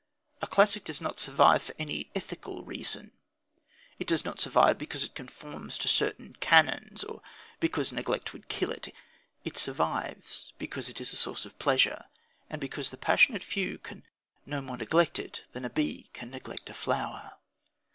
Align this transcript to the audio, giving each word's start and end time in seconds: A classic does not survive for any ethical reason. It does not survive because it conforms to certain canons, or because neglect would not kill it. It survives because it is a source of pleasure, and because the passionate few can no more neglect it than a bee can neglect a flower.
A 0.41 0.47
classic 0.47 0.83
does 0.83 0.99
not 0.99 1.19
survive 1.19 1.61
for 1.61 1.75
any 1.77 2.09
ethical 2.15 2.63
reason. 2.63 3.11
It 3.99 4.07
does 4.07 4.25
not 4.25 4.39
survive 4.39 4.79
because 4.79 5.03
it 5.03 5.13
conforms 5.13 5.77
to 5.77 5.87
certain 5.87 6.35
canons, 6.39 7.03
or 7.03 7.21
because 7.59 7.91
neglect 7.91 8.33
would 8.33 8.41
not 8.41 8.49
kill 8.49 8.71
it. 8.71 8.95
It 9.45 9.57
survives 9.57 10.53
because 10.57 10.89
it 10.89 10.99
is 10.99 11.13
a 11.13 11.17
source 11.17 11.45
of 11.45 11.59
pleasure, 11.59 12.05
and 12.49 12.59
because 12.59 12.89
the 12.89 12.97
passionate 12.97 13.43
few 13.43 13.77
can 13.77 14.01
no 14.43 14.59
more 14.59 14.77
neglect 14.77 15.19
it 15.19 15.43
than 15.51 15.65
a 15.65 15.69
bee 15.69 16.09
can 16.13 16.31
neglect 16.31 16.71
a 16.71 16.73
flower. 16.73 17.33